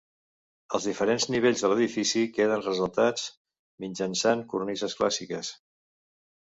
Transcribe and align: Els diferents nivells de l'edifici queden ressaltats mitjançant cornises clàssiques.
Els 0.77 0.87
diferents 0.89 1.27
nivells 1.33 1.61
de 1.65 1.69
l'edifici 1.73 2.25
queden 2.39 2.65
ressaltats 2.69 3.29
mitjançant 3.87 4.45
cornises 4.55 5.01
clàssiques. 5.03 5.55